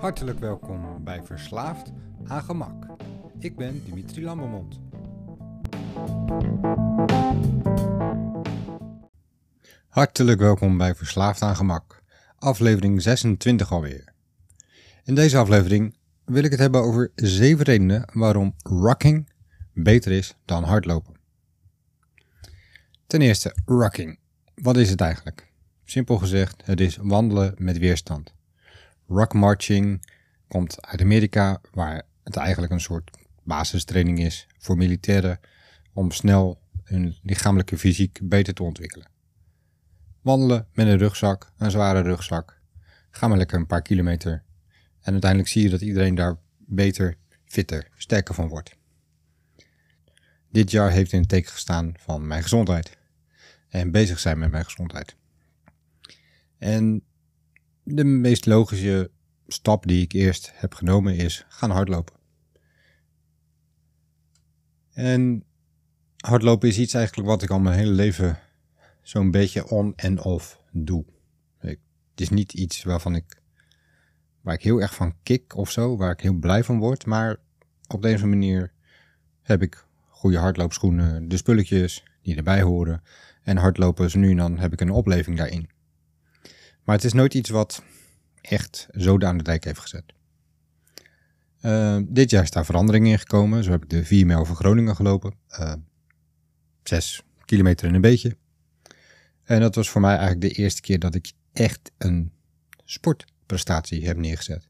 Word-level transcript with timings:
Hartelijk 0.00 0.38
welkom 0.38 1.04
bij 1.04 1.22
Verslaafd 1.22 1.92
aan 2.26 2.42
Gemak. 2.42 2.86
Ik 3.38 3.56
ben 3.56 3.84
Dimitri 3.84 4.24
Lambermond. 4.24 4.80
Hartelijk 9.88 10.40
welkom 10.40 10.78
bij 10.78 10.94
Verslaafd 10.94 11.42
aan 11.42 11.56
Gemak, 11.56 12.02
aflevering 12.36 13.02
26 13.02 13.72
alweer. 13.72 14.12
In 15.04 15.14
deze 15.14 15.36
aflevering 15.36 15.96
wil 16.24 16.44
ik 16.44 16.50
het 16.50 16.60
hebben 16.60 16.80
over 16.80 17.12
7 17.14 17.64
redenen 17.64 18.04
waarom 18.12 18.54
rocking 18.62 19.32
beter 19.72 20.12
is 20.12 20.36
dan 20.44 20.64
hardlopen. 20.64 21.14
Ten 23.06 23.20
eerste, 23.20 23.56
rocking. 23.64 24.18
Wat 24.54 24.76
is 24.76 24.90
het 24.90 25.00
eigenlijk? 25.00 25.52
Simpel 25.84 26.18
gezegd, 26.18 26.62
het 26.64 26.80
is 26.80 26.96
wandelen 26.96 27.54
met 27.58 27.78
weerstand. 27.78 28.38
Rock 29.12 29.34
marching 29.34 30.06
komt 30.48 30.86
uit 30.86 31.00
Amerika, 31.00 31.60
waar 31.72 32.02
het 32.22 32.36
eigenlijk 32.36 32.72
een 32.72 32.80
soort 32.80 33.10
basistraining 33.42 34.18
is 34.18 34.46
voor 34.58 34.76
militairen 34.76 35.40
om 35.92 36.10
snel 36.10 36.60
hun 36.84 37.16
lichamelijke 37.22 37.78
fysiek 37.78 38.18
beter 38.22 38.54
te 38.54 38.62
ontwikkelen. 38.62 39.08
Wandelen 40.20 40.66
met 40.72 40.86
een 40.86 40.98
rugzak, 40.98 41.52
een 41.56 41.70
zware 41.70 42.00
rugzak. 42.00 42.60
Ga 43.10 43.28
maar 43.28 43.38
lekker 43.38 43.58
een 43.58 43.66
paar 43.66 43.82
kilometer. 43.82 44.44
En 45.00 45.12
uiteindelijk 45.12 45.50
zie 45.50 45.62
je 45.62 45.70
dat 45.70 45.80
iedereen 45.80 46.14
daar 46.14 46.36
beter, 46.56 47.16
fitter, 47.44 47.88
sterker 47.94 48.34
van 48.34 48.48
wordt. 48.48 48.76
Dit 50.50 50.70
jaar 50.70 50.90
heeft 50.90 51.12
in 51.12 51.20
het 51.20 51.28
teken 51.28 51.52
gestaan 51.52 51.94
van 51.98 52.26
mijn 52.26 52.42
gezondheid. 52.42 52.98
En 53.68 53.90
bezig 53.90 54.18
zijn 54.18 54.38
met 54.38 54.50
mijn 54.50 54.64
gezondheid. 54.64 55.16
En 56.58 57.04
de 57.82 58.04
meest 58.04 58.46
logische 58.46 59.10
stap 59.46 59.86
die 59.86 60.02
ik 60.02 60.12
eerst 60.12 60.50
heb 60.54 60.74
genomen 60.74 61.16
is 61.16 61.44
gaan 61.48 61.70
hardlopen. 61.70 62.14
En 64.92 65.44
hardlopen 66.16 66.68
is 66.68 66.78
iets 66.78 66.94
eigenlijk 66.94 67.28
wat 67.28 67.42
ik 67.42 67.50
al 67.50 67.60
mijn 67.60 67.78
hele 67.78 67.92
leven 67.92 68.38
zo'n 69.02 69.30
beetje 69.30 69.68
on 69.68 69.92
en 69.96 70.22
off 70.22 70.62
doe. 70.72 71.04
het 71.58 71.78
is 72.14 72.28
niet 72.28 72.52
iets 72.52 72.82
waarvan 72.82 73.14
ik, 73.14 73.42
waar 74.40 74.54
ik 74.54 74.62
heel 74.62 74.80
erg 74.80 74.94
van 74.94 75.14
kick 75.22 75.56
of 75.56 75.70
zo, 75.70 75.96
waar 75.96 76.12
ik 76.12 76.20
heel 76.20 76.34
blij 76.34 76.64
van 76.64 76.78
word, 76.78 77.06
maar 77.06 77.36
op 77.88 78.02
deze 78.02 78.26
manier 78.26 78.72
heb 79.42 79.62
ik 79.62 79.86
goede 80.08 80.38
hardloopschoenen, 80.38 81.28
de 81.28 81.36
spulletjes 81.36 82.04
die 82.22 82.36
erbij 82.36 82.62
horen 82.62 83.02
en 83.42 83.56
hardlopen, 83.56 84.10
zo 84.10 84.18
nu 84.18 84.30
en 84.30 84.36
dan 84.36 84.58
heb 84.58 84.72
ik 84.72 84.80
een 84.80 84.90
opleving 84.90 85.36
daarin. 85.36 85.68
Maar 86.90 86.98
het 86.98 87.08
is 87.08 87.14
nooit 87.14 87.34
iets 87.34 87.50
wat 87.50 87.82
echt 88.40 88.88
zo 88.92 89.18
aan 89.18 89.36
de 89.36 89.42
dijk 89.42 89.64
heeft 89.64 89.80
gezet. 89.80 90.04
Uh, 91.62 91.98
dit 92.08 92.30
jaar 92.30 92.42
is 92.42 92.50
daar 92.50 92.64
verandering 92.64 93.06
in 93.06 93.18
gekomen. 93.18 93.64
Zo 93.64 93.70
heb 93.70 93.82
ik 93.82 93.90
de 93.90 94.04
4 94.04 94.26
mijl 94.26 94.44
van 94.44 94.56
Groningen 94.56 94.96
gelopen. 94.96 95.34
Uh, 95.50 95.74
6 96.82 97.22
kilometer 97.44 97.88
en 97.88 97.94
een 97.94 98.00
beetje. 98.00 98.36
En 99.42 99.60
dat 99.60 99.74
was 99.74 99.90
voor 99.90 100.00
mij 100.00 100.16
eigenlijk 100.16 100.40
de 100.40 100.62
eerste 100.62 100.80
keer 100.80 100.98
dat 100.98 101.14
ik 101.14 101.32
echt 101.52 101.90
een 101.98 102.32
sportprestatie 102.84 104.06
heb 104.06 104.16
neergezet. 104.16 104.68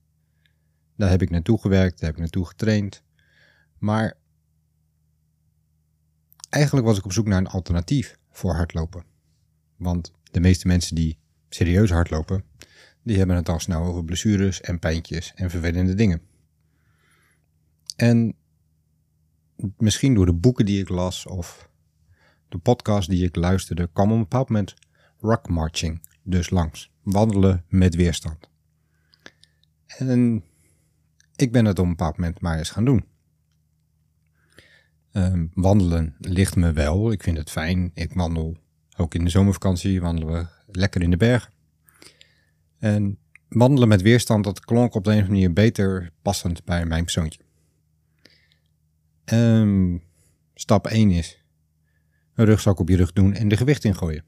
Daar 0.97 1.11
heb 1.11 1.23
ik 1.23 1.31
naartoe 1.31 1.61
gewerkt, 1.61 1.99
daar 1.99 2.09
heb 2.09 2.15
ik 2.15 2.23
naartoe 2.23 2.47
getraind. 2.47 3.03
Maar 3.79 4.17
eigenlijk 6.49 6.87
was 6.87 6.99
ik 6.99 7.05
op 7.05 7.13
zoek 7.13 7.27
naar 7.27 7.39
een 7.39 7.47
alternatief 7.47 8.19
voor 8.31 8.55
hardlopen. 8.55 9.05
Want 9.77 10.13
de 10.31 10.41
meeste 10.41 10.67
mensen 10.67 10.95
die 10.95 11.19
serieus 11.51 11.91
hardlopen, 11.91 12.45
die 13.03 13.19
hebben 13.19 13.37
het 13.37 13.49
al 13.49 13.59
snel 13.59 13.83
over 13.83 14.05
blessures 14.05 14.61
en 14.61 14.79
pijntjes 14.79 15.33
en 15.35 15.51
vervelende 15.51 15.95
dingen. 15.95 16.21
En 17.97 18.35
misschien 19.77 20.15
door 20.15 20.27
de 20.27 20.33
boeken 20.33 20.67
die 20.67 20.81
ik 20.81 20.89
las 20.89 21.27
of 21.27 21.71
de 22.49 22.59
podcast 22.59 23.09
die 23.09 23.25
ik 23.25 23.37
luisterde, 23.37 23.91
kwam 23.93 24.07
op 24.07 24.13
een 24.13 24.21
bepaald 24.21 24.49
moment 24.49 24.75
rock 25.21 25.49
marching 25.49 26.01
dus 26.23 26.51
langs. 26.51 26.91
Wandelen 27.03 27.65
met 27.69 27.95
weerstand. 27.95 28.51
En 29.87 30.45
ik 31.37 31.53
ben 31.53 31.65
het 31.65 31.79
op 31.79 31.85
een 31.85 31.91
bepaald 31.91 32.17
moment 32.17 32.41
maar 32.41 32.59
eens 32.59 32.71
gaan 32.71 32.85
doen. 32.85 33.05
Um, 35.13 35.51
wandelen 35.55 36.15
ligt 36.19 36.57
me 36.57 36.73
wel. 36.73 37.13
Ik 37.13 37.23
vind 37.23 37.37
het 37.37 37.51
fijn. 37.51 37.91
Ik 37.95 38.13
wandel 38.13 38.57
ook 39.01 39.15
in 39.15 39.25
de 39.25 39.31
zomervakantie. 39.31 40.01
Wandelen 40.01 40.33
we 40.33 40.47
lekker 40.79 41.03
in 41.03 41.11
de 41.11 41.17
bergen. 41.17 41.53
En 42.79 43.19
wandelen 43.49 43.89
met 43.89 44.03
weerstand, 44.03 44.45
dat 44.45 44.61
klonk 44.61 44.95
op 44.95 45.05
de 45.05 45.11
een 45.11 45.17
of 45.17 45.23
andere 45.23 45.41
manier 45.41 45.53
beter 45.53 46.11
passend 46.23 46.65
bij 46.65 46.87
mijn 46.87 47.03
persoontje. 47.05 47.41
Um, 49.25 50.03
stap 50.55 50.87
1 50.87 51.11
is 51.11 51.45
een 52.35 52.45
rugzak 52.45 52.79
op 52.79 52.89
je 52.89 52.97
rug 52.97 53.13
doen 53.13 53.35
en 53.35 53.49
de 53.49 53.57
gewicht 53.57 53.85
ingooien. 53.85 54.25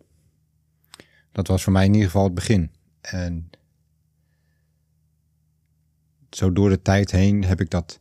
Dat 1.32 1.46
was 1.46 1.62
voor 1.62 1.72
mij 1.72 1.84
in 1.84 1.92
ieder 1.92 2.06
geval 2.06 2.24
het 2.24 2.34
begin. 2.34 2.70
En 3.00 3.50
zo 6.30 6.52
door 6.52 6.68
de 6.68 6.82
tijd 6.82 7.10
heen 7.10 7.44
heb 7.44 7.60
ik 7.60 7.70
dat 7.70 8.00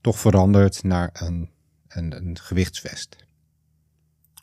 toch 0.00 0.18
veranderd 0.18 0.82
naar 0.82 1.10
een, 1.12 1.50
een, 1.88 2.16
een 2.16 2.38
gewichtsvest. 2.38 3.16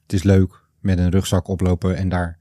Het 0.02 0.14
is 0.14 0.24
leuk 0.24 0.62
met 0.82 0.98
een 0.98 1.10
rugzak 1.10 1.48
oplopen 1.48 1.96
en 1.96 2.10
daar 2.10 2.40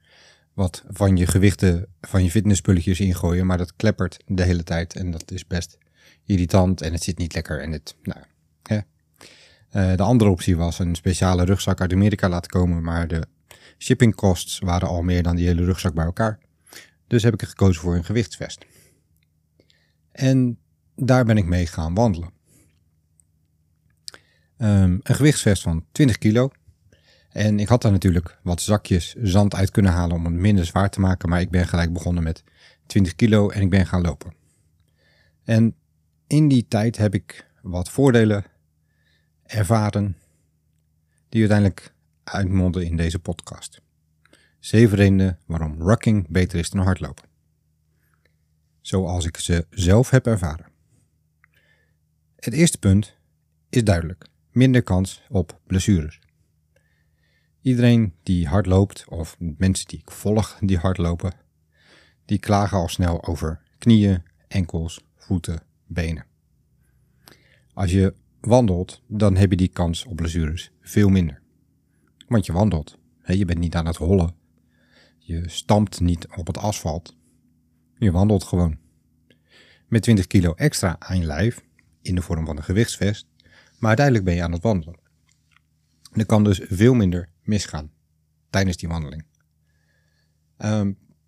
wat 0.55 0.84
van 0.89 1.17
je 1.17 1.27
gewichten, 1.27 1.87
van 2.01 2.25
je 2.25 2.31
fitnesspulletjes 2.31 3.01
ingooien, 3.01 3.47
maar 3.47 3.59
dat 3.59 3.77
kleppert 3.77 4.17
de 4.27 4.43
hele 4.43 4.62
tijd 4.62 4.95
en 4.95 5.11
dat 5.11 5.31
is 5.31 5.47
best 5.47 5.78
irritant 6.25 6.81
en 6.81 6.93
het 6.93 7.03
zit 7.03 7.19
niet 7.19 7.34
lekker 7.34 7.61
en 7.61 7.73
het, 7.73 7.95
nou, 8.03 8.21
hè. 8.62 8.78
Uh, 9.73 9.97
de 9.97 10.03
andere 10.03 10.31
optie 10.31 10.56
was 10.56 10.78
een 10.78 10.95
speciale 10.95 11.45
rugzak 11.45 11.81
uit 11.81 11.93
Amerika 11.93 12.28
laten 12.28 12.51
komen, 12.51 12.83
maar 12.83 13.09
de 13.09 13.27
shipping 13.78 14.15
costs 14.15 14.59
waren 14.59 14.89
al 14.89 15.03
meer 15.03 15.22
dan 15.22 15.37
die 15.37 15.47
hele 15.47 15.65
rugzak 15.65 15.95
bij 15.95 16.05
elkaar. 16.05 16.39
Dus 17.07 17.22
heb 17.22 17.34
ik 17.34 17.49
gekozen 17.49 17.83
voor 17.83 17.95
een 17.95 18.05
gewichtsvest. 18.05 18.67
En 20.12 20.59
daar 20.97 21.25
ben 21.25 21.37
ik 21.37 21.45
mee 21.45 21.67
gaan 21.67 21.95
wandelen. 21.95 22.31
Um, 24.59 25.01
een 25.03 25.15
gewichtsvest 25.15 25.62
van 25.62 25.84
20 25.93 26.19
kilo. 26.19 26.51
En 27.30 27.60
ik 27.60 27.68
had 27.68 27.82
daar 27.82 27.92
natuurlijk 27.92 28.38
wat 28.42 28.60
zakjes 28.60 29.14
zand 29.14 29.54
uit 29.54 29.70
kunnen 29.70 29.92
halen 29.92 30.16
om 30.16 30.24
het 30.24 30.34
minder 30.34 30.66
zwaar 30.66 30.91
te 30.91 31.00
maken, 31.00 31.28
maar 31.28 31.41
ik 31.41 31.50
ben 31.50 31.66
gelijk 31.68 31.92
begonnen 31.92 32.22
met 32.22 32.44
20 32.86 33.14
kilo 33.14 33.50
en 33.50 33.62
ik 33.62 33.70
ben 33.70 33.86
gaan 33.86 34.00
lopen. 34.00 34.34
En 35.44 35.74
in 36.26 36.48
die 36.48 36.66
tijd 36.68 36.96
heb 36.96 37.14
ik 37.14 37.46
wat 37.62 37.91
voordelen 37.91 38.44
ervaren 39.42 40.16
die 41.28 41.41
uiteindelijk 41.41 41.94
uitmonden 42.24 42.86
in 42.86 42.96
deze 42.96 43.18
podcast. 43.18 43.80
Zeven 44.58 44.97
redenen 44.97 45.38
waarom 45.47 45.82
rocking 45.82 46.26
beter 46.28 46.58
is 46.58 46.70
dan 46.70 46.84
hardlopen. 46.84 47.28
Zoals 48.80 49.26
ik 49.26 49.36
ze 49.36 49.66
zelf 49.70 50.10
heb 50.10 50.26
ervaren. 50.26 50.66
Het 52.36 52.54
eerste 52.54 52.78
punt 52.78 53.16
is 53.68 53.84
duidelijk. 53.84 54.26
Minder 54.50 54.82
kans 54.82 55.22
op 55.28 55.60
blessures. 55.66 56.20
Iedereen 57.62 58.15
die 58.22 58.47
hard 58.47 58.66
loopt, 58.66 59.04
of 59.09 59.37
mensen 59.38 59.87
die 59.87 59.98
ik 59.98 60.10
volg 60.10 60.59
die 60.60 60.78
hard 60.78 60.98
lopen, 60.98 61.32
die 62.25 62.38
klagen 62.38 62.78
al 62.78 62.88
snel 62.88 63.25
over 63.26 63.60
knieën, 63.78 64.22
enkels, 64.48 65.00
voeten, 65.16 65.62
benen. 65.87 66.26
Als 67.72 67.91
je 67.91 68.15
wandelt, 68.41 69.03
dan 69.06 69.37
heb 69.37 69.50
je 69.50 69.56
die 69.56 69.69
kans 69.69 70.04
op 70.04 70.16
blessures 70.16 70.72
veel 70.81 71.09
minder. 71.09 71.43
Want 72.28 72.47
je 72.47 72.53
wandelt. 72.53 72.98
Je 73.25 73.44
bent 73.44 73.59
niet 73.59 73.75
aan 73.75 73.87
het 73.87 73.97
hollen. 73.97 74.34
Je 75.19 75.48
stampt 75.48 76.01
niet 76.01 76.27
op 76.36 76.47
het 76.47 76.59
asfalt. 76.59 77.16
Je 77.98 78.10
wandelt 78.10 78.45
gewoon. 78.45 78.78
Met 79.89 80.03
20 80.03 80.27
kilo 80.27 80.53
extra 80.54 80.97
aan 80.98 81.18
je 81.18 81.24
lijf, 81.24 81.62
in 82.03 82.15
de 82.15 82.22
vorm 82.22 82.47
van 82.47 82.57
een 82.57 82.62
gewichtsvest, 82.62 83.27
maar 83.78 83.89
uiteindelijk 83.89 84.27
ben 84.27 84.34
je 84.34 84.42
aan 84.42 84.53
het 84.53 84.62
wandelen. 84.62 84.98
Er 86.12 86.27
kan 86.27 86.45
dus 86.45 86.60
veel 86.68 86.95
minder 86.95 87.28
misgaan 87.42 87.92
tijdens 88.51 88.77
die 88.77 88.89
wandeling. 88.89 89.25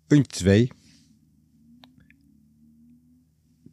Puntje 0.07 0.39
2. 0.39 0.71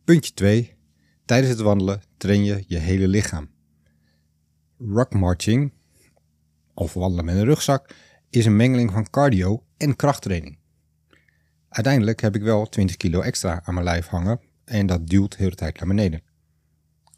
Puntje 0.05 0.35
2. 0.35 0.77
Tijdens 1.25 1.53
het 1.53 1.61
wandelen 1.61 2.03
train 2.17 2.45
je 2.45 2.65
je 2.67 2.79
hele 2.79 3.09
lichaam. 3.09 3.51
Rock 4.79 5.15
marching, 5.15 5.73
of 6.75 6.95
wandelen 6.95 7.25
met 7.25 7.35
een 7.35 7.45
rugzak, 7.45 7.95
is 8.31 8.47
een 8.47 8.57
mengeling 8.57 8.91
van 8.91 9.11
cardio 9.11 9.65
en 9.77 9.97
krachttraining. 9.97 10.59
Uiteindelijk 11.69 12.21
heb 12.21 12.35
ik 12.35 12.43
wel 12.43 12.69
20 12.69 12.97
kilo 12.97 13.21
extra 13.21 13.63
aan 13.65 13.75
mijn 13.75 13.87
lijf 13.87 14.07
hangen 14.07 14.41
en 14.65 14.87
dat 14.87 15.07
duwt 15.07 15.31
de 15.31 15.43
hele 15.43 15.55
tijd 15.55 15.79
naar 15.79 15.89
beneden. 15.89 16.23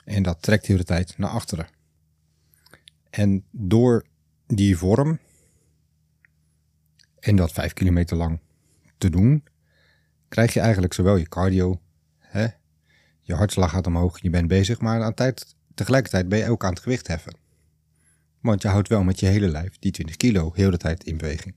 En 0.05 0.23
dat 0.23 0.43
trekt 0.43 0.67
de 0.67 0.73
hele 0.73 0.85
tijd 0.85 1.19
naar 1.19 1.31
achteren. 1.31 1.67
En 3.11 3.45
door 3.51 4.07
die 4.55 4.77
vorm 4.77 5.19
en 7.19 7.37
dat 7.37 7.53
5 7.53 7.73
kilometer 7.73 8.17
lang 8.17 8.41
te 8.99 9.11
doen, 9.11 9.45
krijg 10.29 10.55
je 10.55 10.61
eigenlijk 10.61 10.93
zowel 10.93 11.17
je 11.17 11.29
cardio, 11.29 11.81
hè, 12.19 12.47
Je 13.21 13.35
hartslag 13.35 13.71
gaat 13.71 13.87
omhoog, 13.87 14.23
je 14.23 14.31
bent 14.31 14.49
bezig, 14.49 14.81
maar 14.81 15.03
aan 15.03 15.15
tijd, 15.15 15.57
tegelijkertijd 15.75 16.29
ben 16.29 16.39
je 16.39 16.51
ook 16.51 16.65
aan 16.65 16.73
het 16.73 16.83
gewicht 16.83 17.07
heffen. 17.07 17.37
Want 18.41 18.63
je 18.63 18.69
houdt 18.69 18.89
wel 18.89 19.03
met 19.03 19.21
je 19.21 19.27
hele 19.27 19.49
lijf 19.49 19.79
die 19.79 19.93
20 19.93 20.17
kilo 20.17 20.53
heel 20.55 20.71
de 20.71 20.77
tijd 20.77 21.05
in 21.05 21.17
beweging. 21.17 21.55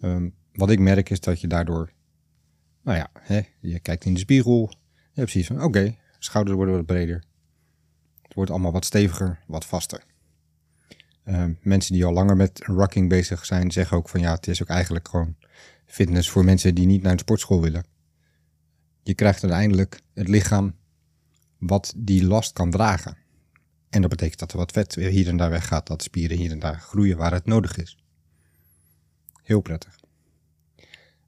Um, 0.00 0.34
wat 0.52 0.70
ik 0.70 0.78
merk 0.78 1.10
is 1.10 1.20
dat 1.20 1.40
je 1.40 1.46
daardoor, 1.46 1.92
nou 2.82 2.98
ja, 2.98 3.10
hè, 3.18 3.40
je 3.60 3.78
kijkt 3.78 4.04
in 4.04 4.14
de 4.14 4.20
spiegel. 4.20 4.68
Je 4.94 5.20
hebt 5.20 5.30
precies 5.30 5.46
van, 5.46 5.62
oké, 5.62 5.96
schouders 6.18 6.56
worden 6.56 6.74
wat 6.74 6.86
breder. 6.86 7.24
Het 8.22 8.34
wordt 8.34 8.50
allemaal 8.50 8.72
wat 8.72 8.84
steviger, 8.84 9.38
wat 9.46 9.64
vaster. 9.64 10.02
Um, 11.30 11.58
mensen 11.62 11.92
die 11.92 12.04
al 12.04 12.12
langer 12.12 12.36
met 12.36 12.60
rocking 12.64 13.08
bezig 13.08 13.44
zijn, 13.44 13.70
zeggen 13.70 13.96
ook 13.96 14.08
van 14.08 14.20
ja, 14.20 14.34
het 14.34 14.46
is 14.46 14.62
ook 14.62 14.68
eigenlijk 14.68 15.08
gewoon 15.08 15.36
fitness 15.86 16.30
voor 16.30 16.44
mensen 16.44 16.74
die 16.74 16.86
niet 16.86 17.02
naar 17.02 17.12
de 17.12 17.22
sportschool 17.22 17.60
willen. 17.60 17.84
Je 19.02 19.14
krijgt 19.14 19.42
uiteindelijk 19.42 20.00
het 20.14 20.28
lichaam 20.28 20.74
wat 21.58 21.94
die 21.96 22.24
last 22.24 22.52
kan 22.52 22.70
dragen. 22.70 23.16
En 23.90 24.00
dat 24.00 24.10
betekent 24.10 24.38
dat 24.38 24.52
er 24.52 24.58
wat 24.58 24.72
vet 24.72 24.94
hier 24.94 25.28
en 25.28 25.36
daar 25.36 25.50
weggaat, 25.50 25.86
dat 25.86 26.02
spieren 26.02 26.36
hier 26.36 26.50
en 26.50 26.58
daar 26.58 26.80
groeien 26.80 27.16
waar 27.16 27.32
het 27.32 27.46
nodig 27.46 27.76
is. 27.76 27.98
Heel 29.42 29.60
prettig. 29.60 29.98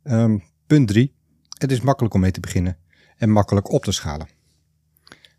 Um, 0.02 0.42
punt 0.66 0.88
3. 0.88 1.14
Het 1.58 1.72
is 1.72 1.80
makkelijk 1.80 2.14
om 2.14 2.20
mee 2.20 2.30
te 2.30 2.40
beginnen 2.40 2.78
en 3.16 3.30
makkelijk 3.30 3.70
op 3.70 3.84
te 3.84 3.92
schalen. 3.92 4.28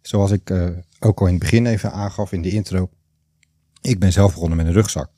Zoals 0.01 0.31
ik 0.31 0.49
uh, 0.49 0.69
ook 0.99 1.19
al 1.19 1.25
in 1.25 1.33
het 1.33 1.41
begin 1.41 1.65
even 1.65 1.91
aangaf 1.91 2.31
in 2.31 2.41
de 2.41 2.49
intro. 2.49 2.89
Ik 3.81 3.99
ben 3.99 4.11
zelf 4.11 4.33
begonnen 4.33 4.57
met 4.57 4.65
een 4.65 4.73
rugzak. 4.73 5.11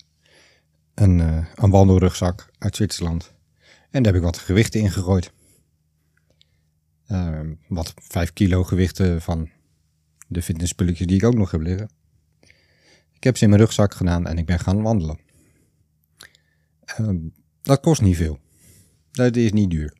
Een, 0.93 1.19
uh, 1.19 1.45
een 1.55 1.69
wandelrugzak 1.69 2.51
uit 2.57 2.75
Zwitserland. 2.75 3.33
En 3.89 4.03
daar 4.03 4.13
heb 4.13 4.21
ik 4.21 4.27
wat 4.27 4.37
gewichten 4.37 4.79
in 4.79 4.91
gegooid. 4.91 5.31
Uh, 7.07 7.39
wat 7.67 7.93
5 7.95 8.33
kilo 8.33 8.63
gewichten 8.63 9.21
van 9.21 9.49
de 10.27 10.41
fitnesspulletjes 10.41 11.07
die 11.07 11.15
ik 11.15 11.23
ook 11.23 11.35
nog 11.35 11.51
heb 11.51 11.61
liggen. 11.61 11.89
Ik 13.11 13.23
heb 13.23 13.37
ze 13.37 13.43
in 13.43 13.49
mijn 13.49 13.61
rugzak 13.61 13.93
gedaan 13.93 14.27
en 14.27 14.37
ik 14.37 14.45
ben 14.45 14.59
gaan 14.59 14.81
wandelen. 14.81 15.19
Uh, 16.99 17.09
dat 17.61 17.79
kost 17.79 18.01
niet 18.01 18.15
veel. 18.15 18.39
Dat 19.11 19.35
is 19.35 19.51
niet 19.51 19.69
duur. 19.69 19.97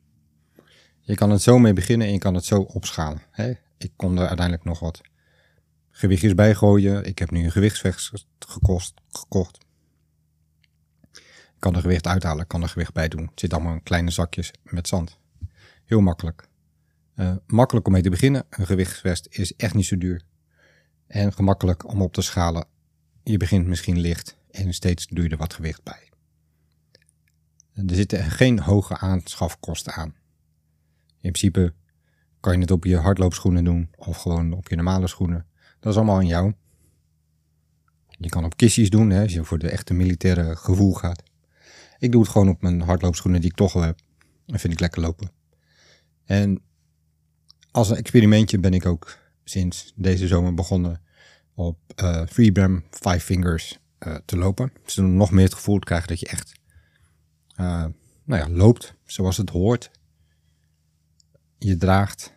Je 1.00 1.14
kan 1.14 1.30
het 1.30 1.42
zo 1.42 1.58
mee 1.58 1.72
beginnen 1.72 2.06
en 2.06 2.12
je 2.12 2.18
kan 2.18 2.34
het 2.34 2.44
zo 2.44 2.60
opschalen. 2.60 3.22
Hè? 3.30 3.52
Ik 3.78 3.92
kon 3.96 4.18
er 4.18 4.26
uiteindelijk 4.26 4.64
nog 4.64 4.78
wat 4.78 5.00
gewichtjes 5.96 6.34
bij 6.34 6.54
gooien. 6.54 7.04
Ik 7.04 7.18
heb 7.18 7.30
nu 7.30 7.44
een 7.44 7.52
gewichtsvest 7.52 8.26
gekocht. 9.08 9.64
Ik 11.12 11.60
kan 11.70 11.74
er 11.74 11.80
gewicht 11.80 12.06
uithalen, 12.06 12.46
kan 12.46 12.62
er 12.62 12.68
gewicht 12.68 12.92
bij 12.92 13.08
doen. 13.08 13.26
Het 13.26 13.40
zit 13.40 13.52
allemaal 13.52 13.72
in 13.72 13.82
kleine 13.82 14.10
zakjes 14.10 14.50
met 14.62 14.88
zand. 14.88 15.18
Heel 15.84 16.00
makkelijk. 16.00 16.48
Uh, 17.16 17.36
makkelijk 17.46 17.86
om 17.86 17.92
mee 17.92 18.02
te 18.02 18.10
beginnen. 18.10 18.46
Een 18.50 18.66
gewichtsvest 18.66 19.26
is 19.30 19.56
echt 19.56 19.74
niet 19.74 19.86
zo 19.86 19.98
duur. 19.98 20.22
En 21.06 21.32
gemakkelijk 21.32 21.88
om 21.88 22.02
op 22.02 22.12
te 22.12 22.22
schalen. 22.22 22.66
Je 23.22 23.36
begint 23.36 23.66
misschien 23.66 24.00
licht 24.00 24.36
en 24.50 24.74
steeds 24.74 25.06
doe 25.06 25.24
je 25.24 25.30
er 25.30 25.36
wat 25.36 25.54
gewicht 25.54 25.82
bij. 25.82 26.08
Er 27.74 27.94
zitten 27.94 28.30
geen 28.30 28.60
hoge 28.60 28.96
aanschafkosten 28.96 29.92
aan. 29.92 30.14
In 31.20 31.32
principe 31.32 31.74
kan 32.40 32.52
je 32.52 32.60
het 32.60 32.70
op 32.70 32.84
je 32.84 32.96
hardloopschoenen 32.96 33.64
doen 33.64 33.90
of 33.96 34.16
gewoon 34.16 34.52
op 34.52 34.68
je 34.68 34.76
normale 34.76 35.06
schoenen. 35.06 35.46
Dat 35.84 35.92
is 35.92 35.98
allemaal 35.98 36.16
aan 36.16 36.26
jou. 36.26 36.52
Je 38.08 38.28
kan 38.28 38.44
op 38.44 38.56
kistjes 38.56 38.90
doen 38.90 39.10
hè, 39.10 39.22
als 39.22 39.32
je 39.32 39.44
voor 39.44 39.58
de 39.58 39.68
echte 39.68 39.94
militaire 39.94 40.56
gevoel 40.56 40.92
gaat. 40.92 41.22
Ik 41.98 42.12
doe 42.12 42.22
het 42.22 42.30
gewoon 42.30 42.48
op 42.48 42.62
mijn 42.62 42.80
hardloopschoenen 42.80 43.40
die 43.40 43.50
ik 43.50 43.56
toch 43.56 43.74
al 43.74 43.82
heb. 43.82 44.00
En 44.46 44.58
vind 44.58 44.72
ik 44.72 44.80
lekker 44.80 45.00
lopen. 45.00 45.30
En 46.24 46.62
als 47.70 47.90
een 47.90 47.96
experimentje 47.96 48.58
ben 48.58 48.74
ik 48.74 48.86
ook 48.86 49.18
sinds 49.44 49.92
deze 49.94 50.26
zomer 50.26 50.54
begonnen 50.54 51.00
op 51.54 51.78
uh, 52.02 52.26
Freebram 52.26 52.84
Five 52.90 53.20
Fingers 53.20 53.78
uh, 53.98 54.16
te 54.24 54.36
lopen. 54.36 54.72
Dus 54.84 54.94
dan 54.94 55.16
nog 55.16 55.30
meer 55.30 55.44
het 55.44 55.54
gevoel 55.54 55.78
te 55.78 55.86
krijgen 55.86 56.08
dat 56.08 56.20
je 56.20 56.26
echt 56.26 56.52
uh, 57.60 57.84
nou 58.24 58.40
ja, 58.42 58.48
loopt 58.48 58.94
zoals 59.04 59.36
het 59.36 59.50
hoort. 59.50 59.90
Je 61.58 61.76
draagt 61.76 62.32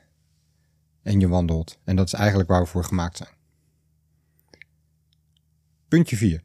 en 1.02 1.20
je 1.20 1.28
wandelt. 1.28 1.78
En 1.84 1.96
dat 1.96 2.06
is 2.06 2.14
eigenlijk 2.14 2.50
waar 2.50 2.62
we 2.62 2.68
voor 2.68 2.84
gemaakt 2.84 3.18
zijn. 3.18 3.36
Puntje 5.88 6.18
4. 6.18 6.44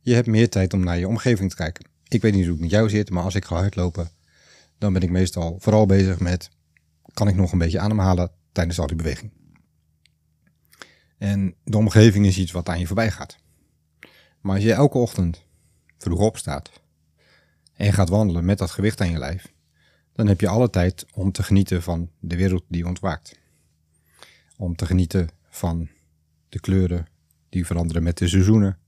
Je 0.00 0.14
hebt 0.14 0.26
meer 0.26 0.50
tijd 0.50 0.72
om 0.72 0.84
naar 0.84 0.98
je 0.98 1.08
omgeving 1.08 1.50
te 1.50 1.56
kijken. 1.56 1.84
Ik 2.08 2.22
weet 2.22 2.32
niet 2.32 2.42
hoe 2.42 2.52
het 2.52 2.60
met 2.60 2.70
jou 2.70 2.88
zit, 2.88 3.10
maar 3.10 3.22
als 3.22 3.34
ik 3.34 3.44
ga 3.44 3.56
hardlopen, 3.56 4.10
dan 4.78 4.92
ben 4.92 5.02
ik 5.02 5.10
meestal 5.10 5.56
vooral 5.60 5.86
bezig 5.86 6.20
met: 6.20 6.50
kan 7.14 7.28
ik 7.28 7.34
nog 7.34 7.52
een 7.52 7.58
beetje 7.58 7.80
ademhalen 7.80 8.30
tijdens 8.52 8.78
al 8.78 8.86
die 8.86 8.96
beweging? 8.96 9.32
En 11.18 11.54
de 11.64 11.76
omgeving 11.76 12.26
is 12.26 12.38
iets 12.38 12.52
wat 12.52 12.68
aan 12.68 12.78
je 12.78 12.86
voorbij 12.86 13.10
gaat. 13.10 13.36
Maar 14.40 14.54
als 14.54 14.64
je 14.64 14.72
elke 14.72 14.98
ochtend 14.98 15.44
vroeg 15.98 16.20
opstaat 16.20 16.70
en 17.74 17.92
gaat 17.92 18.08
wandelen 18.08 18.44
met 18.44 18.58
dat 18.58 18.70
gewicht 18.70 19.00
aan 19.00 19.10
je 19.10 19.18
lijf, 19.18 19.52
dan 20.12 20.26
heb 20.26 20.40
je 20.40 20.48
alle 20.48 20.70
tijd 20.70 21.06
om 21.14 21.32
te 21.32 21.42
genieten 21.42 21.82
van 21.82 22.10
de 22.20 22.36
wereld 22.36 22.64
die 22.68 22.86
ontwaakt. 22.86 23.38
Om 24.56 24.76
te 24.76 24.86
genieten 24.86 25.28
van 25.48 25.88
de 26.48 26.60
kleuren 26.60 27.10
die 27.52 27.66
veranderen 27.66 28.02
met 28.02 28.18
de 28.18 28.28
seizoenen. 28.28 28.78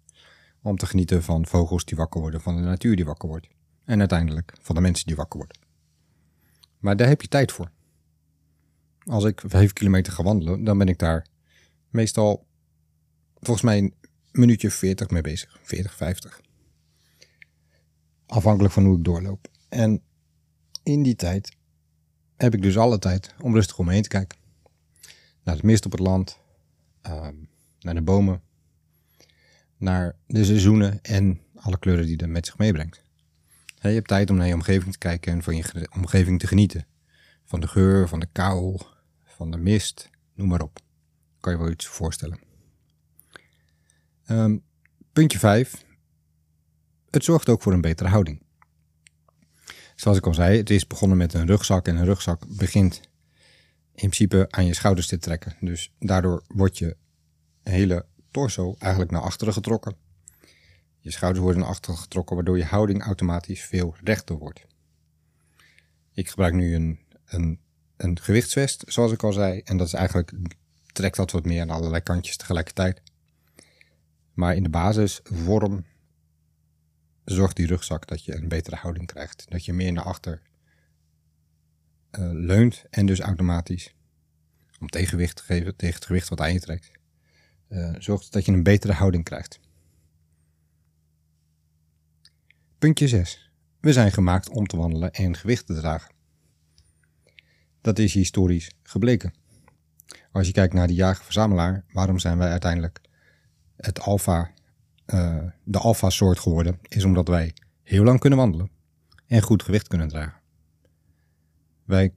Om 0.63 0.77
te 0.77 0.87
genieten 0.87 1.23
van 1.23 1.47
vogels 1.47 1.85
die 1.85 1.97
wakker 1.97 2.21
worden, 2.21 2.41
van 2.41 2.57
de 2.57 2.63
natuur 2.63 2.97
die 2.97 3.05
wakker 3.05 3.29
wordt. 3.29 3.49
En 3.85 3.99
uiteindelijk 3.99 4.55
van 4.61 4.75
de 4.75 4.81
mensen 4.81 5.07
die 5.07 5.17
wakker 5.17 5.39
worden. 5.39 5.59
Maar 6.79 6.97
daar 6.97 7.09
heb 7.09 7.23
je 7.23 7.29
tijd 7.29 7.53
voor. 7.53 7.71
Als 9.05 9.25
ik 9.25 9.43
5 9.47 9.73
kilometer 9.73 10.13
ga 10.13 10.23
wandelen, 10.23 10.65
dan 10.65 10.79
ben 10.79 10.89
ik 10.89 10.99
daar 10.99 11.27
meestal 11.91 12.47
volgens 13.35 13.67
mij 13.67 13.79
een 13.79 13.95
minuutje 14.33 14.71
40 14.71 15.11
mee 15.11 15.23
bezig. 15.23 15.59
40, 15.63 15.95
50. 15.95 16.41
Afhankelijk 18.27 18.75
van 18.75 18.85
hoe 18.85 18.97
ik 18.97 19.05
doorloop. 19.05 19.49
En 19.69 20.03
in 20.83 21.03
die 21.03 21.17
tijd 21.17 21.57
heb 22.37 22.55
ik 22.55 22.63
dus 22.63 22.79
alle 22.79 22.99
tijd 22.99 23.35
om 23.41 23.55
rustig 23.55 23.79
om 23.79 23.87
me 23.87 23.93
heen 23.93 24.03
te 24.03 24.09
kijken. 24.09 24.39
Naar 25.43 25.55
het 25.55 25.65
mist 25.65 25.85
op 25.85 25.93
het 25.93 26.01
land, 26.01 26.39
ehm, 27.03 27.35
naar 27.81 27.95
de 27.95 28.03
bomen, 28.03 28.43
naar 29.77 30.17
de 30.27 30.45
seizoenen 30.45 31.03
en 31.03 31.41
alle 31.55 31.79
kleuren 31.79 32.07
die 32.07 32.17
dat 32.17 32.29
met 32.29 32.47
zich 32.47 32.59
meebrengt. 32.59 33.03
je 33.81 33.89
hebt 33.89 34.09
tijd 34.09 34.31
om 34.31 34.37
naar 34.37 34.47
je 34.47 34.55
omgeving 34.55 34.93
te 34.93 34.99
kijken 34.99 35.33
en 35.33 35.43
van 35.43 35.57
je 35.57 35.89
omgeving 35.97 36.41
te 36.41 36.47
genieten. 36.47 36.87
Van 37.45 37.61
de 37.61 37.69
geur, 37.69 38.09
van 38.09 38.21
de 38.21 38.29
kou, 38.33 38.79
van 39.25 39.51
de 39.51 39.57
mist, 39.57 40.11
noem 40.35 40.49
maar 40.49 40.63
op. 40.63 40.81
Kan 41.41 41.53
je 41.53 41.59
wel 41.59 41.71
iets 41.71 41.87
voorstellen. 41.87 42.39
Um, 44.31 44.63
puntje 45.13 45.39
5. 45.39 45.85
Het 47.11 47.25
zorgt 47.25 47.49
ook 47.49 47.63
voor 47.63 47.73
een 47.73 47.81
betere 47.81 48.09
houding. 48.09 48.43
Zoals 49.95 50.19
ik 50.19 50.27
al 50.27 50.35
zei, 50.35 50.57
het 50.57 50.71
is 50.71 50.87
begonnen 50.87 51.19
met 51.19 51.35
een 51.35 51.47
rugzak 51.47 51.89
en 51.89 51.97
een 51.97 52.05
rugzak 52.05 52.57
begint 52.57 53.01
in 53.95 54.09
principe 54.09 54.47
aan 54.51 54.67
je 54.67 54.75
schouders 54.75 55.07
te 55.07 55.19
trekken. 55.19 55.57
Dus 55.61 55.93
daardoor 55.99 56.45
wordt 56.49 56.79
je 56.79 56.97
hele 57.63 58.07
torso 58.35 58.75
eigenlijk 58.79 59.11
naar 59.11 59.21
achteren 59.21 59.55
getrokken. 59.55 59.97
Je 60.99 61.11
schouders 61.11 61.43
worden 61.43 61.61
naar 61.61 61.71
achteren 61.71 61.99
getrokken, 61.99 62.37
waardoor 62.37 62.59
je 62.59 62.65
houding 62.65 63.03
automatisch 63.03 63.63
veel 63.63 63.97
rechter 64.03 64.37
wordt. 64.37 64.67
Ik 66.13 66.29
gebruik 66.29 66.55
nu 66.55 66.75
een, 66.75 66.99
een, 67.25 67.61
een 67.97 68.21
gewichtsvest, 68.21 68.85
zoals 68.87 69.13
ik 69.13 69.23
al 69.23 69.33
zei. 69.33 69.61
En 69.65 69.77
dat 69.77 69.87
is 69.87 69.93
eigenlijk, 69.93 70.33
trekt 70.93 71.17
dat 71.17 71.31
wat 71.31 71.45
meer 71.45 71.61
aan 71.61 71.71
allerlei 71.71 72.03
kantjes 72.03 72.37
tegelijkertijd. 72.37 73.03
Maar 74.33 74.55
in 74.55 74.63
de 74.63 74.69
basisvorm 74.69 75.85
zorgt 77.25 77.57
die 77.57 77.67
rugzak 77.67 78.07
dat 78.07 78.25
je 78.25 78.35
een 78.35 78.49
betere 78.49 78.77
houding 78.77 79.07
krijgt. 79.07 79.45
Dat 79.49 79.65
je 79.65 79.73
meer 79.73 79.93
naar 79.93 80.05
achter 80.05 80.43
uh, 82.11 82.31
leunt 82.33 82.85
en 82.91 83.07
dus 83.07 83.21
automatisch, 83.21 83.95
om 84.81 84.89
tegenwicht 84.89 85.37
te 85.37 85.43
geven 85.43 85.77
tegen 85.77 85.95
het 85.95 86.07
gewicht 86.07 86.29
wat 86.29 86.41
aan 86.41 86.53
je 86.53 86.61
trekt, 86.61 86.91
uh, 87.75 87.95
zorgt 87.99 88.33
dat 88.33 88.45
je 88.45 88.53
een 88.53 88.63
betere 88.63 88.93
houding 88.93 89.25
krijgt. 89.25 89.61
Puntje 92.79 93.09
6. 93.09 93.51
We 93.81 93.93
zijn 93.93 94.13
gemaakt 94.13 94.49
om 94.49 94.67
te 94.67 94.77
wandelen 94.77 95.13
en 95.13 95.37
gewicht 95.37 95.67
te 95.67 95.75
dragen. 95.75 96.15
Dat 97.81 97.99
is 97.99 98.15
historisch 98.15 98.71
gebleken. 98.83 99.35
Als 100.33 100.47
je 100.47 100.53
kijkt 100.53 100.75
naar 100.75 100.87
de 100.87 100.95
jager-verzamelaar, 100.95 101.85
waarom 101.93 102.19
zijn 102.19 102.39
wij 102.39 102.51
uiteindelijk 102.51 103.01
het 103.77 104.01
alfa, 104.01 104.51
uh, 105.07 105.45
de 105.65 105.79
alfa-soort 105.79 106.39
geworden? 106.39 106.79
Is 106.83 107.05
omdat 107.05 107.29
wij 107.29 107.55
heel 107.83 108.05
lang 108.05 108.21
kunnen 108.21 108.39
wandelen 108.39 108.71
en 109.27 109.43
goed 109.43 109.63
gewicht 109.63 109.89
kunnen 109.89 110.09
dragen. 110.09 110.41
Wij 111.85 112.15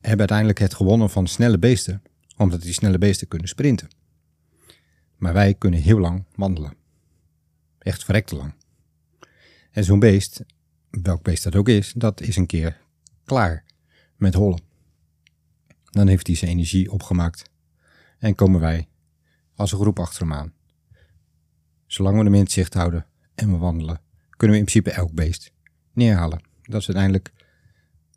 hebben 0.00 0.18
uiteindelijk 0.18 0.58
het 0.58 0.74
gewonnen 0.74 1.10
van 1.10 1.26
snelle 1.26 1.58
beesten, 1.58 2.02
omdat 2.36 2.62
die 2.62 2.72
snelle 2.72 2.98
beesten 2.98 3.28
kunnen 3.28 3.48
sprinten. 3.48 3.88
Maar 5.18 5.32
wij 5.32 5.54
kunnen 5.54 5.80
heel 5.80 5.98
lang 5.98 6.24
wandelen. 6.34 6.74
Echt 7.78 8.04
verrekte 8.04 8.36
lang. 8.36 8.54
En 9.70 9.84
zo'n 9.84 9.98
beest, 9.98 10.44
welk 10.90 11.22
beest 11.22 11.42
dat 11.42 11.56
ook 11.56 11.68
is, 11.68 11.92
dat 11.92 12.20
is 12.20 12.36
een 12.36 12.46
keer 12.46 12.80
klaar 13.24 13.64
met 14.16 14.34
hollen. 14.34 14.60
Dan 15.90 16.06
heeft 16.06 16.26
hij 16.26 16.36
zijn 16.36 16.50
energie 16.50 16.90
opgemaakt 16.90 17.50
en 18.18 18.34
komen 18.34 18.60
wij 18.60 18.88
als 19.54 19.72
een 19.72 19.78
groep 19.78 19.98
achter 19.98 20.22
hem 20.22 20.32
aan. 20.32 20.52
Zolang 21.86 22.16
we 22.16 22.24
hem 22.24 22.34
in 22.34 22.40
het 22.40 22.52
zicht 22.52 22.74
houden 22.74 23.06
en 23.34 23.50
we 23.50 23.56
wandelen, 23.56 24.00
kunnen 24.30 24.56
we 24.56 24.62
in 24.62 24.68
principe 24.68 24.90
elk 24.90 25.12
beest 25.12 25.52
neerhalen. 25.92 26.40
Dat 26.62 26.80
is 26.80 26.86
uiteindelijk 26.86 27.32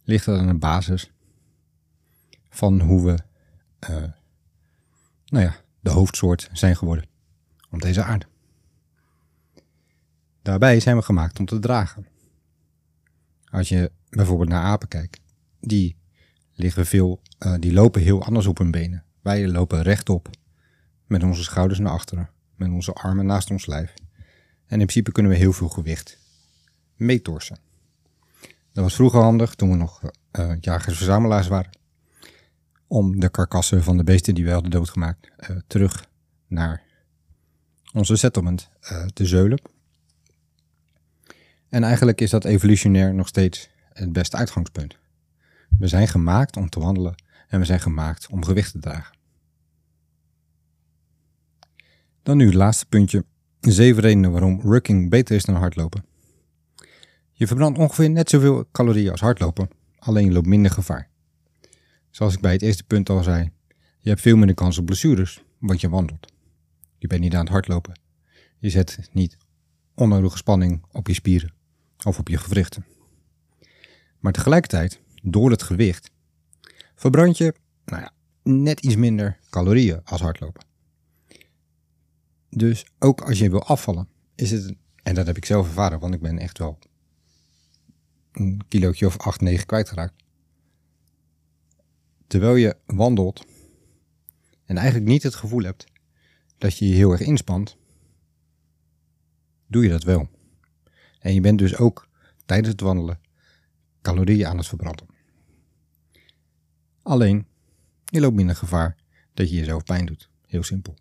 ligt 0.03 0.25
dat 0.25 0.39
aan 0.39 0.47
de 0.47 0.53
basis 0.53 1.11
van 2.49 2.81
hoe 2.81 3.05
we, 3.05 3.17
uh, 3.89 4.11
nou 5.25 5.45
ja, 5.45 5.55
de 5.81 5.89
hoofdsoort 5.89 6.49
zijn 6.53 6.75
geworden 6.75 7.05
op 7.69 7.81
deze 7.81 8.03
aarde. 8.03 8.25
Daarbij 10.41 10.79
zijn 10.79 10.95
we 10.95 11.01
gemaakt 11.01 11.39
om 11.39 11.45
te 11.45 11.59
dragen. 11.59 12.07
Als 13.51 13.69
je 13.69 13.91
bijvoorbeeld 14.09 14.49
naar 14.49 14.63
apen 14.63 14.87
kijkt, 14.87 15.19
die, 15.59 15.95
liggen 16.53 16.85
veel, 16.85 17.21
uh, 17.39 17.55
die 17.59 17.73
lopen 17.73 18.01
heel 18.01 18.23
anders 18.23 18.45
op 18.45 18.57
hun 18.57 18.71
benen. 18.71 19.03
Wij 19.21 19.47
lopen 19.47 19.81
rechtop, 19.81 20.29
met 21.05 21.23
onze 21.23 21.43
schouders 21.43 21.79
naar 21.79 21.91
achteren, 21.91 22.29
met 22.55 22.69
onze 22.69 22.93
armen 22.93 23.25
naast 23.25 23.51
ons 23.51 23.65
lijf. 23.65 23.93
En 24.65 24.79
in 24.79 24.85
principe 24.85 25.11
kunnen 25.11 25.31
we 25.31 25.37
heel 25.37 25.53
veel 25.53 25.69
gewicht 25.69 26.19
meetorsen. 26.95 27.57
Dat 28.73 28.83
was 28.83 28.95
vroeger 28.95 29.21
handig, 29.21 29.55
toen 29.55 29.69
we 29.69 29.75
nog 29.75 30.01
uh, 30.39 30.53
jagers-verzamelaars 30.59 31.47
waren, 31.47 31.71
om 32.91 33.19
de 33.19 33.29
karkassen 33.29 33.83
van 33.83 33.97
de 33.97 34.03
beesten 34.03 34.35
die 34.35 34.45
we 34.45 34.51
hadden 34.51 34.71
doodgemaakt 34.71 35.29
uh, 35.39 35.57
terug 35.67 36.09
naar 36.47 36.83
onze 37.93 38.15
settlement 38.15 38.69
uh, 38.91 39.05
te 39.05 39.25
zeulen. 39.25 39.61
En 41.69 41.83
eigenlijk 41.83 42.21
is 42.21 42.29
dat 42.29 42.45
evolutionair 42.45 43.13
nog 43.13 43.27
steeds 43.27 43.69
het 43.93 44.13
beste 44.13 44.37
uitgangspunt. 44.37 44.97
We 45.79 45.87
zijn 45.87 46.07
gemaakt 46.07 46.57
om 46.57 46.69
te 46.69 46.79
wandelen 46.79 47.15
en 47.47 47.59
we 47.59 47.65
zijn 47.65 47.79
gemaakt 47.79 48.27
om 48.27 48.45
gewicht 48.45 48.71
te 48.71 48.79
dragen. 48.79 49.17
Dan 52.23 52.37
nu 52.37 52.45
het 52.45 52.53
laatste 52.53 52.85
puntje. 52.85 53.25
Zeven 53.59 54.01
redenen 54.01 54.31
waarom 54.31 54.61
rucking 54.61 55.09
beter 55.09 55.35
is 55.35 55.45
dan 55.45 55.55
hardlopen. 55.55 56.05
Je 57.31 57.47
verbrandt 57.47 57.79
ongeveer 57.79 58.09
net 58.09 58.29
zoveel 58.29 58.67
calorieën 58.71 59.11
als 59.11 59.21
hardlopen, 59.21 59.69
alleen 59.99 60.25
je 60.25 60.31
loopt 60.31 60.47
minder 60.47 60.71
gevaar. 60.71 61.10
Zoals 62.11 62.33
ik 62.33 62.41
bij 62.41 62.51
het 62.51 62.61
eerste 62.61 62.83
punt 62.83 63.09
al 63.09 63.23
zei, 63.23 63.51
je 63.99 64.09
hebt 64.09 64.21
veel 64.21 64.37
minder 64.37 64.55
kans 64.55 64.77
op 64.77 64.85
blessures, 64.85 65.43
want 65.57 65.81
je 65.81 65.89
wandelt. 65.89 66.33
Je 66.97 67.07
bent 67.07 67.21
niet 67.21 67.33
aan 67.33 67.39
het 67.39 67.49
hardlopen. 67.49 67.99
Je 68.59 68.69
zet 68.69 69.09
niet 69.11 69.37
onnodige 69.95 70.37
spanning 70.37 70.85
op 70.91 71.07
je 71.07 71.13
spieren 71.13 71.53
of 72.03 72.19
op 72.19 72.27
je 72.27 72.37
gewrichten. 72.37 72.85
Maar 74.19 74.31
tegelijkertijd, 74.31 75.01
door 75.23 75.51
het 75.51 75.63
gewicht, 75.63 76.11
verbrand 76.95 77.37
je 77.37 77.53
nou 77.85 78.01
ja, 78.01 78.11
net 78.43 78.79
iets 78.79 78.95
minder 78.95 79.39
calorieën 79.49 80.01
als 80.03 80.21
hardlopen. 80.21 80.65
Dus 82.49 82.85
ook 82.99 83.21
als 83.21 83.39
je 83.39 83.49
wil 83.49 83.63
afvallen, 83.63 84.07
is 84.35 84.51
het, 84.51 84.75
en 85.03 85.15
dat 85.15 85.27
heb 85.27 85.37
ik 85.37 85.45
zelf 85.45 85.67
ervaren, 85.67 85.99
want 85.99 86.13
ik 86.13 86.21
ben 86.21 86.37
echt 86.37 86.57
wel 86.57 86.79
een 88.31 88.61
kilootje 88.67 89.05
of 89.05 89.17
8, 89.17 89.41
9 89.41 89.65
kwijtgeraakt. 89.65 90.20
Terwijl 92.31 92.55
je 92.55 92.77
wandelt 92.85 93.45
en 94.65 94.77
eigenlijk 94.77 95.07
niet 95.07 95.23
het 95.23 95.35
gevoel 95.35 95.63
hebt 95.63 95.85
dat 96.57 96.77
je 96.77 96.87
je 96.87 96.93
heel 96.93 97.11
erg 97.11 97.21
inspant, 97.21 97.77
doe 99.67 99.83
je 99.83 99.89
dat 99.89 100.03
wel. 100.03 100.29
En 101.19 101.33
je 101.33 101.41
bent 101.41 101.59
dus 101.59 101.77
ook 101.77 102.07
tijdens 102.45 102.69
het 102.69 102.81
wandelen 102.81 103.19
calorieën 104.01 104.47
aan 104.47 104.57
het 104.57 104.67
verbranden. 104.67 105.07
Alleen, 107.01 107.47
je 108.05 108.19
loopt 108.19 108.35
minder 108.35 108.55
gevaar 108.55 108.97
dat 109.33 109.49
je 109.49 109.55
jezelf 109.55 109.83
pijn 109.83 110.05
doet. 110.05 110.29
Heel 110.45 110.63
simpel. 110.63 110.97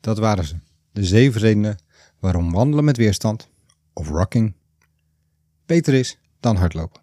Dat 0.00 0.18
waren 0.18 0.44
ze. 0.44 0.56
De 0.92 1.04
zeven 1.04 1.40
redenen 1.40 1.82
waarom 2.18 2.52
wandelen 2.52 2.84
met 2.84 2.96
weerstand, 2.96 3.48
of 3.92 4.08
rocking, 4.08 4.54
beter 5.66 5.94
is 5.94 6.18
dan 6.40 6.56
hardlopen. 6.56 7.02